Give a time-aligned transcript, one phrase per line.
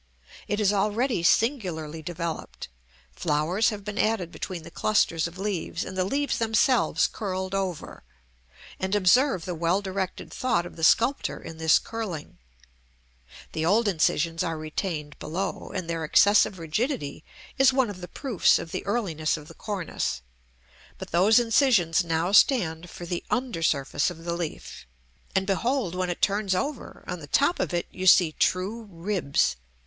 [0.47, 2.69] It is already singularly developed;
[3.11, 8.01] flowers have been added between the clusters of leaves, and the leaves themselves curled over:
[8.79, 12.39] and observe the well directed thought of the sculptor in this curling;
[13.51, 17.23] the old incisions are retained below, and their excessive rigidity
[17.59, 20.23] is one of the proofs of the earliness of the cornice;
[20.97, 24.87] but those incisions now stand for the under surface of the leaf;
[25.35, 29.57] and behold, when it turns over, on the top of it you see true ribs.